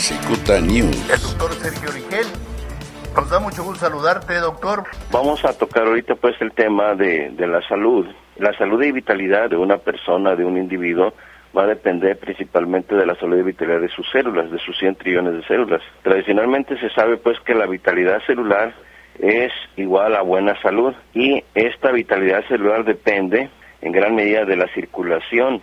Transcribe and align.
Cicuta 0.00 0.58
News. 0.60 0.96
El 1.12 1.20
doctor 1.20 1.52
Sergio 1.56 1.90
Rigel. 1.90 2.26
Nos 3.14 3.28
da 3.28 3.38
mucho 3.38 3.62
gusto 3.62 3.84
saludarte, 3.84 4.34
doctor. 4.36 4.84
Vamos 5.12 5.44
a 5.44 5.52
tocar 5.52 5.86
ahorita 5.86 6.14
pues 6.14 6.40
el 6.40 6.52
tema 6.52 6.94
de, 6.94 7.28
de 7.30 7.46
la 7.46 7.60
salud. 7.68 8.06
La 8.36 8.56
salud 8.56 8.82
y 8.82 8.92
vitalidad 8.92 9.50
de 9.50 9.56
una 9.56 9.76
persona, 9.76 10.34
de 10.34 10.46
un 10.46 10.56
individuo, 10.56 11.12
va 11.56 11.64
a 11.64 11.66
depender 11.66 12.18
principalmente 12.18 12.94
de 12.94 13.04
la 13.04 13.14
salud 13.16 13.36
y 13.36 13.42
vitalidad 13.42 13.80
de 13.80 13.90
sus 13.90 14.08
células, 14.10 14.50
de 14.50 14.58
sus 14.60 14.78
100 14.78 14.94
trillones 14.94 15.34
de 15.34 15.42
células. 15.42 15.82
Tradicionalmente 16.02 16.78
se 16.78 16.88
sabe 16.90 17.18
pues 17.18 17.38
que 17.40 17.54
la 17.54 17.66
vitalidad 17.66 18.22
celular 18.26 18.72
es 19.18 19.52
igual 19.76 20.16
a 20.16 20.22
buena 20.22 20.58
salud 20.62 20.94
y 21.12 21.44
esta 21.54 21.92
vitalidad 21.92 22.42
celular 22.48 22.84
depende 22.86 23.50
en 23.82 23.92
gran 23.92 24.14
medida 24.14 24.46
de 24.46 24.56
la 24.56 24.66
circulación. 24.68 25.62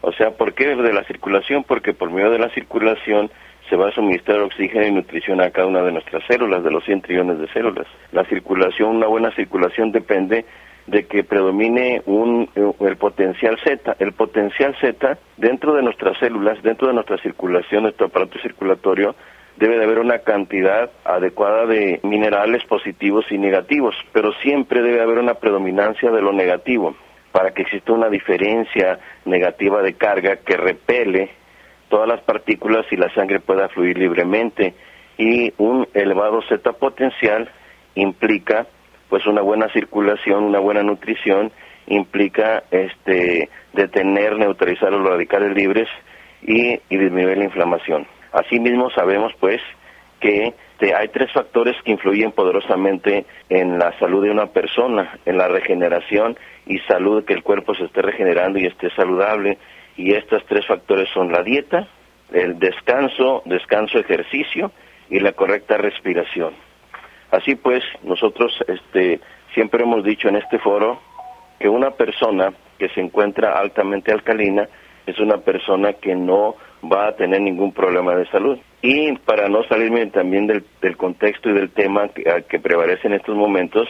O 0.00 0.12
sea, 0.12 0.32
¿por 0.32 0.54
qué 0.54 0.74
de 0.74 0.92
la 0.92 1.04
circulación? 1.04 1.62
Porque 1.62 1.94
por 1.94 2.10
medio 2.10 2.30
de 2.30 2.38
la 2.38 2.50
circulación 2.50 3.30
se 3.68 3.76
va 3.76 3.88
a 3.88 3.92
suministrar 3.92 4.40
oxígeno 4.40 4.86
y 4.86 4.92
nutrición 4.92 5.40
a 5.40 5.50
cada 5.50 5.66
una 5.66 5.82
de 5.82 5.92
nuestras 5.92 6.24
células, 6.26 6.62
de 6.62 6.70
los 6.70 6.84
100 6.84 7.02
trillones 7.02 7.38
de 7.38 7.48
células. 7.48 7.86
La 8.12 8.24
circulación, 8.24 8.96
una 8.96 9.06
buena 9.06 9.30
circulación 9.32 9.92
depende 9.92 10.44
de 10.86 11.06
que 11.06 11.24
predomine 11.24 12.02
un, 12.06 12.48
el 12.80 12.96
potencial 12.96 13.58
Z. 13.64 13.96
El 13.98 14.12
potencial 14.12 14.76
Z 14.80 15.18
dentro 15.36 15.74
de 15.74 15.82
nuestras 15.82 16.16
células, 16.18 16.62
dentro 16.62 16.88
de 16.88 16.94
nuestra 16.94 17.18
circulación, 17.18 17.82
nuestro 17.82 18.06
aparato 18.06 18.38
circulatorio, 18.38 19.16
debe 19.56 19.78
de 19.78 19.84
haber 19.84 19.98
una 19.98 20.18
cantidad 20.18 20.90
adecuada 21.04 21.66
de 21.66 22.00
minerales 22.02 22.64
positivos 22.64 23.24
y 23.30 23.38
negativos, 23.38 23.94
pero 24.12 24.32
siempre 24.42 24.82
debe 24.82 25.00
haber 25.02 25.18
una 25.18 25.34
predominancia 25.34 26.10
de 26.10 26.22
lo 26.22 26.32
negativo 26.32 26.94
para 27.32 27.52
que 27.52 27.62
exista 27.62 27.92
una 27.92 28.08
diferencia 28.08 28.98
negativa 29.24 29.82
de 29.82 29.94
carga 29.94 30.36
que 30.36 30.56
repele 30.56 31.30
todas 31.88 32.08
las 32.08 32.20
partículas 32.20 32.86
y 32.90 32.96
la 32.96 33.12
sangre 33.14 33.40
pueda 33.40 33.68
fluir 33.68 33.98
libremente. 33.98 34.74
Y 35.18 35.52
un 35.58 35.88
elevado 35.94 36.42
Z 36.42 36.72
potencial 36.74 37.50
implica 37.94 38.66
pues 39.08 39.26
una 39.26 39.40
buena 39.40 39.68
circulación, 39.72 40.44
una 40.44 40.58
buena 40.58 40.82
nutrición, 40.82 41.52
implica 41.86 42.64
este 42.70 43.48
detener, 43.72 44.36
neutralizar 44.36 44.90
los 44.92 45.08
radicales 45.08 45.54
libres 45.54 45.88
y, 46.42 46.80
y 46.88 46.96
disminuir 46.96 47.38
la 47.38 47.44
inflamación. 47.44 48.06
Asimismo 48.32 48.90
sabemos 48.90 49.32
pues 49.38 49.60
que 50.20 50.54
hay 50.94 51.08
tres 51.08 51.32
factores 51.32 51.74
que 51.84 51.92
influyen 51.92 52.32
poderosamente 52.32 53.24
en 53.48 53.78
la 53.78 53.98
salud 53.98 54.24
de 54.24 54.30
una 54.30 54.46
persona, 54.46 55.18
en 55.24 55.38
la 55.38 55.48
regeneración 55.48 56.36
y 56.66 56.78
salud, 56.80 57.24
que 57.24 57.34
el 57.34 57.42
cuerpo 57.42 57.74
se 57.74 57.84
esté 57.84 58.02
regenerando 58.02 58.58
y 58.58 58.66
esté 58.66 58.90
saludable. 58.90 59.58
Y 59.96 60.12
estos 60.12 60.44
tres 60.46 60.66
factores 60.66 61.08
son 61.14 61.32
la 61.32 61.42
dieta, 61.42 61.88
el 62.32 62.58
descanso, 62.58 63.42
descanso, 63.44 63.98
ejercicio 63.98 64.72
y 65.08 65.20
la 65.20 65.32
correcta 65.32 65.76
respiración. 65.76 66.52
Así 67.30 67.54
pues, 67.54 67.82
nosotros 68.02 68.52
este, 68.68 69.20
siempre 69.54 69.82
hemos 69.82 70.04
dicho 70.04 70.28
en 70.28 70.36
este 70.36 70.58
foro 70.58 71.00
que 71.58 71.68
una 71.68 71.90
persona 71.92 72.52
que 72.78 72.88
se 72.90 73.00
encuentra 73.00 73.58
altamente 73.58 74.12
alcalina 74.12 74.68
es 75.06 75.18
una 75.18 75.38
persona 75.38 75.94
que 75.94 76.14
no 76.14 76.56
va 76.92 77.08
a 77.08 77.16
tener 77.16 77.40
ningún 77.40 77.72
problema 77.72 78.14
de 78.14 78.26
salud. 78.26 78.58
Y 78.82 79.12
para 79.18 79.48
no 79.48 79.64
salirme 79.64 80.06
también 80.06 80.46
del, 80.46 80.64
del 80.80 80.96
contexto 80.96 81.50
y 81.50 81.54
del 81.54 81.70
tema 81.70 82.08
que, 82.08 82.44
que, 82.48 82.60
prevalece 82.60 83.06
en 83.06 83.14
estos 83.14 83.36
momentos, 83.36 83.88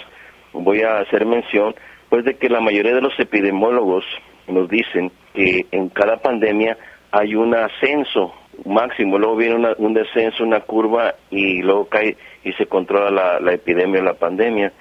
voy 0.52 0.82
a 0.82 0.98
hacer 0.98 1.26
mención 1.26 1.74
pues 2.08 2.24
de 2.24 2.36
que 2.36 2.48
la 2.48 2.60
mayoría 2.60 2.94
de 2.94 3.00
los 3.00 3.18
epidemiólogos 3.18 4.04
nos 4.46 4.68
dicen 4.68 5.10
que 5.36 5.66
en 5.70 5.90
cada 5.90 6.16
pandemia 6.16 6.78
hay 7.12 7.34
un 7.34 7.54
ascenso 7.54 8.32
máximo, 8.64 9.18
luego 9.18 9.36
viene 9.36 9.74
un 9.76 9.92
descenso, 9.92 10.42
una 10.42 10.60
curva 10.60 11.14
y 11.30 11.60
luego 11.60 11.88
cae 11.88 12.16
y 12.42 12.52
se 12.54 12.66
controla 12.66 13.10
la, 13.10 13.40
la 13.40 13.52
epidemia 13.52 14.00
o 14.00 14.04
la 14.04 14.14
pandemia. 14.14 14.72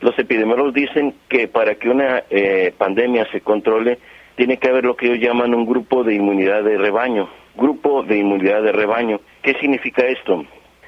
Los 0.00 0.16
epidemiólogos 0.18 0.74
dicen 0.74 1.14
que 1.28 1.48
para 1.48 1.74
que 1.74 1.88
una 1.88 2.22
eh, 2.30 2.72
pandemia 2.78 3.26
se 3.32 3.40
controle 3.40 3.98
tiene 4.36 4.58
que 4.58 4.68
haber 4.68 4.84
lo 4.84 4.96
que 4.96 5.06
ellos 5.06 5.18
llaman 5.18 5.54
un 5.54 5.66
grupo 5.66 6.04
de 6.04 6.14
inmunidad 6.14 6.62
de 6.62 6.78
rebaño. 6.78 7.28
Grupo 7.56 8.02
de 8.02 8.18
inmunidad 8.18 8.62
de 8.62 8.72
rebaño. 8.72 9.20
¿Qué 9.42 9.54
significa 9.54 10.06
esto? 10.06 10.44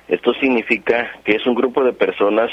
Esto 0.07 0.35
significa 0.35 1.11
que 1.25 1.33
es 1.33 1.47
un 1.47 1.55
grupo 1.55 1.83
de 1.83 1.95
personas 1.95 2.51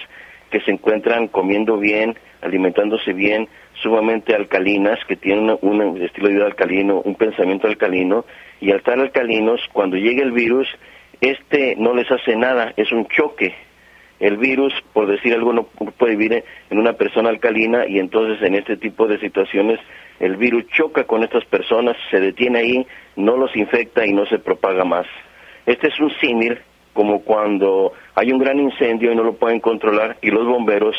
que 0.50 0.60
se 0.62 0.72
encuentran 0.72 1.28
comiendo 1.28 1.78
bien, 1.78 2.16
alimentándose 2.42 3.14
bien, 3.14 3.48
sumamente 3.82 4.36
alcalinas, 4.36 5.00
que 5.08 5.16
tienen 5.16 5.58
un 5.62 6.02
estilo 6.02 6.28
de 6.28 6.36
vida 6.36 6.46
alcalino, 6.46 7.02
un 7.02 7.16
pensamiento 7.16 7.68
alcalino, 7.68 8.26
y 8.62 8.72
al 8.72 8.78
estar 8.78 9.00
alcalinos, 9.00 9.62
cuando 9.74 9.98
llega 9.98 10.24
el 10.24 10.32
virus, 10.32 10.68
este 11.22 11.76
no 11.78 11.94
les 11.94 12.10
hace 12.12 12.36
nada, 12.36 12.74
es 12.78 12.92
un 12.92 13.08
choque. 13.08 13.54
El 14.20 14.38
virus, 14.38 14.74
por 14.94 15.08
decir 15.08 15.34
algo, 15.34 15.52
no 15.52 15.64
puede 15.64 16.16
vivir 16.16 16.44
en 16.70 16.80
una 16.80 16.94
persona 16.94 17.30
alcalina 17.30 17.86
y 17.86 18.00
entonces 18.00 18.42
en 18.48 18.56
este 18.56 18.78
tipo 18.78 19.08
de 19.08 19.20
situaciones 19.20 19.80
el 20.20 20.38
virus 20.38 20.66
choca 20.68 21.04
con 21.04 21.24
estas 21.24 21.44
personas, 21.46 21.98
se 22.10 22.22
detiene 22.22 22.60
ahí, 22.60 22.88
no 23.18 23.36
los 23.36 23.54
infecta 23.58 24.06
y 24.06 24.14
no 24.14 24.26
se 24.26 24.40
propaga 24.40 24.86
más. 24.86 25.06
Este 25.66 25.90
es 25.90 26.00
un 26.00 26.12
símil 26.22 26.58
como 26.96 27.20
cuando 27.20 27.92
hay 28.16 28.32
un 28.32 28.40
gran 28.40 28.58
incendio 28.58 29.12
y 29.12 29.16
no 29.16 29.24
lo 29.24 29.34
pueden 29.34 29.60
controlar 29.60 30.16
y 30.22 30.32
los 30.32 30.48
bomberos 30.48 30.96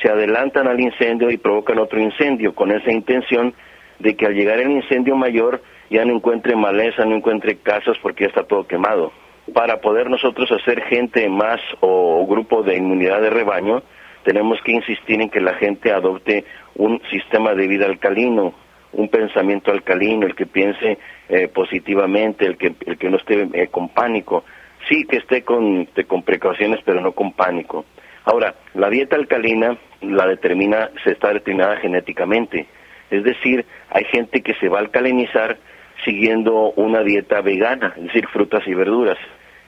se 0.00 0.10
adelantan 0.10 0.68
al 0.68 0.78
incendio 0.78 1.30
y 1.30 1.38
provocan 1.38 1.78
otro 1.78 1.98
incendio 1.98 2.54
con 2.54 2.70
esa 2.70 2.92
intención 2.92 3.54
de 3.98 4.14
que 4.14 4.26
al 4.26 4.34
llegar 4.34 4.60
el 4.60 4.70
incendio 4.70 5.16
mayor 5.16 5.62
ya 5.88 6.04
no 6.04 6.14
encuentre 6.14 6.54
maleza, 6.54 7.06
no 7.06 7.16
encuentre 7.16 7.56
casas 7.56 7.96
porque 8.02 8.24
ya 8.24 8.28
está 8.28 8.44
todo 8.44 8.66
quemado. 8.66 9.10
Para 9.54 9.80
poder 9.80 10.10
nosotros 10.10 10.52
hacer 10.52 10.82
gente 10.82 11.28
más 11.30 11.60
o 11.80 12.26
grupo 12.26 12.62
de 12.62 12.76
inmunidad 12.76 13.22
de 13.22 13.30
rebaño, 13.30 13.82
tenemos 14.24 14.60
que 14.62 14.72
insistir 14.72 15.20
en 15.20 15.30
que 15.30 15.40
la 15.40 15.54
gente 15.54 15.92
adopte 15.92 16.44
un 16.74 17.00
sistema 17.10 17.54
de 17.54 17.66
vida 17.66 17.86
alcalino, 17.86 18.54
un 18.92 19.08
pensamiento 19.08 19.72
alcalino, 19.72 20.26
el 20.26 20.34
que 20.34 20.46
piense 20.46 20.98
eh, 21.28 21.48
positivamente, 21.48 22.46
el 22.46 22.56
que, 22.58 22.74
el 22.86 22.98
que 22.98 23.08
no 23.08 23.16
esté 23.16 23.48
eh, 23.52 23.68
con 23.68 23.88
pánico. 23.88 24.44
Sí 24.88 25.04
que 25.04 25.18
esté 25.18 25.42
con, 25.42 25.86
con 26.06 26.22
precauciones, 26.22 26.80
pero 26.84 27.00
no 27.00 27.12
con 27.12 27.32
pánico. 27.32 27.84
Ahora, 28.24 28.54
la 28.74 28.88
dieta 28.88 29.16
alcalina 29.16 29.76
la 30.00 30.26
determina, 30.26 30.90
se 31.04 31.12
está 31.12 31.32
determinada 31.32 31.76
genéticamente. 31.78 32.66
Es 33.10 33.24
decir, 33.24 33.64
hay 33.90 34.04
gente 34.04 34.42
que 34.42 34.54
se 34.54 34.68
va 34.68 34.78
a 34.78 34.82
alcalinizar 34.82 35.58
siguiendo 36.04 36.72
una 36.72 37.02
dieta 37.02 37.40
vegana, 37.40 37.94
es 37.96 38.04
decir, 38.04 38.26
frutas 38.28 38.62
y 38.66 38.74
verduras. 38.74 39.18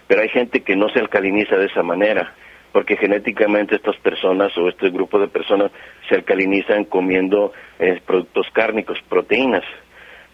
Pero 0.07 0.23
hay 0.23 0.29
gente 0.29 0.63
que 0.63 0.77
no 0.77 0.89
se 0.89 1.01
alcaliniza 1.01 1.57
de 1.57 1.67
esa 1.67 1.83
manera, 1.83 2.35
porque 2.73 2.97
genéticamente 2.97 3.77
estas 3.77 3.97
personas 3.99 4.57
o 4.59 4.69
este 4.69 4.91
grupo 4.91 5.19
de 5.19 5.29
personas 5.29 5.71
se 6.09 6.17
alcalinizan 6.17 6.85
comiendo 6.85 7.53
eh, 7.79 8.01
productos 8.05 8.47
cárnicos, 8.53 8.99
proteínas. 9.09 9.65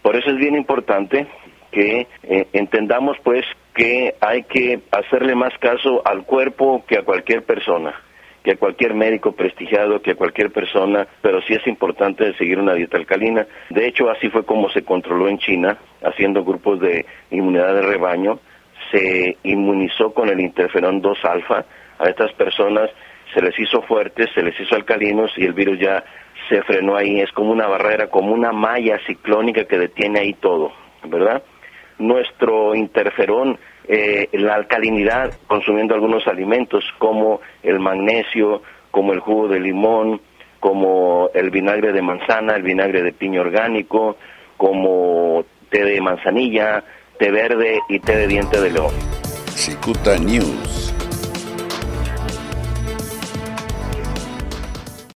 Por 0.03 0.17
eso 0.17 0.31
es 0.31 0.37
bien 0.37 0.57
importante 0.57 1.27
que 1.71 2.07
eh, 2.23 2.47
entendamos 2.53 3.17
pues 3.23 3.45
que 3.75 4.15
hay 4.21 4.45
que 4.45 4.81
hacerle 4.91 5.35
más 5.35 5.57
caso 5.59 6.03
al 6.05 6.25
cuerpo 6.25 6.85
que 6.87 6.99
a 6.99 7.03
cualquier 7.03 7.45
persona 7.45 7.95
que 8.43 8.53
a 8.53 8.57
cualquier 8.57 8.95
médico 8.95 9.33
prestigiado, 9.33 10.01
que 10.01 10.13
a 10.13 10.15
cualquier 10.15 10.51
persona, 10.51 11.07
pero 11.21 11.43
sí 11.43 11.55
es 11.55 11.67
importante 11.67 12.35
seguir 12.39 12.59
una 12.59 12.75
dieta 12.75 12.97
alcalina. 12.97 13.47
De 13.69 13.87
hecho, 13.87 14.11
así 14.11 14.31
fue 14.31 14.45
como 14.45 14.71
se 14.71 14.83
controló 14.83 15.29
en 15.29 15.39
China, 15.39 15.79
haciendo 16.03 16.45
grupos 16.45 16.81
de 16.81 17.05
inmunidad 17.31 17.75
de 17.75 17.83
rebaño, 17.83 18.41
se 18.91 19.37
inmunizó 19.43 20.13
con 20.15 20.29
el 20.29 20.41
interferón 20.41 21.01
2 21.01 21.25
alfa, 21.25 21.65
a 21.99 22.09
estas 22.09 22.33
personas 22.33 22.91
se 23.35 23.43
les 23.43 23.57
hizo 23.59 23.83
fuertes, 23.83 24.31
se 24.35 24.43
les 24.43 24.59
hizo 24.59 24.75
alcalinos 24.75 25.31
y 25.37 25.45
el 25.45 25.53
virus 25.53 25.79
ya 25.79 26.03
se 26.49 26.63
frenó 26.63 26.97
ahí, 26.97 27.21
es 27.21 27.31
como 27.33 27.53
una 27.53 27.69
barrera, 27.69 28.09
como 28.09 28.33
una 28.33 28.53
malla 28.53 28.99
ciclónica 29.07 29.65
que 29.67 29.79
detiene 29.79 30.21
ahí 30.21 30.33
todo, 30.35 30.73
¿verdad? 31.05 31.43
Nuestro 32.01 32.75
interferón 32.75 33.59
eh, 33.87 34.29
la 34.33 34.55
alcalinidad 34.55 35.33
consumiendo 35.47 35.95
algunos 35.95 36.27
alimentos 36.27 36.85
como 36.99 37.41
el 37.63 37.79
magnesio, 37.79 38.63
como 38.91 39.13
el 39.13 39.21
jugo 39.21 39.49
de 39.49 39.61
limón, 39.61 40.21
como 40.61 41.31
el 41.35 41.51
vinagre 41.51 41.93
de 41.93 42.03
manzana, 42.03 42.55
el 42.57 42.63
vinagre 42.63 43.03
de 43.03 43.13
piña 43.13 43.41
orgánico, 43.41 44.17
como 44.57 45.45
té 45.71 45.85
de 45.85 46.01
manzanilla, 46.01 46.85
té 47.19 47.31
verde 47.31 47.81
y 47.89 47.99
té 47.99 48.17
de 48.17 48.27
diente 48.27 48.61
de 48.61 48.71
león. 48.71 48.93
Cicuta 49.55 50.17
News. 50.19 50.95